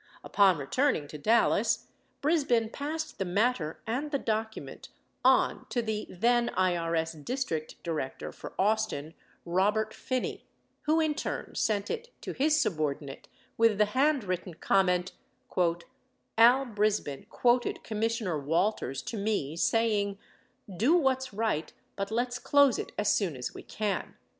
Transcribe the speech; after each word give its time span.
Upon 0.23 0.57
returning 0.57 1.07
to 1.09 1.19
Dallas, 1.19 1.85
Brisbin 2.23 2.71
passed 2.73 3.19
the 3.19 3.23
natter 3.23 3.83
(and 3.85 4.09
the 4.09 4.17
document) 4.17 4.89
on 5.23 5.67
to 5.69 5.83
the 5.83 6.07
then 6.09 6.49
IRS 6.57 7.23
District 7.23 7.75
Director 7.83 8.31
for 8.31 8.53
Austin, 8.57 9.13
Robert 9.45 9.93
Phinney, 9.93 10.37
8 10.39 10.39
® 10.39 10.41
who 10.85 10.99
in 11.01 11.13
turn 11.13 11.53
sent 11.53 11.91
it 11.91 12.09
to 12.21 12.31
his 12.33 12.59
subordinate 12.59 13.27
with 13.59 13.77
the 13.77 13.85
handwritten 13.93 14.55
comment: 14.55 15.11
"A1 15.51 15.85
Brisbin 16.73 17.27
quoted 17.29 17.83
Commissioner 17.83 18.39
Walters 18.39 19.03
to 19.03 19.17
me 19.19 19.55
saying, 19.55 20.17
'Do 20.77 20.95
what's 20.95 21.31
right 21.31 21.73
but 21.95 22.09
let's 22.09 22.39
close 22.39 22.79
it 22.79 22.91
as 22.97 23.13
soon 23.13 23.35
as 23.37 23.53
we 23.53 23.61
can. 23.61 24.15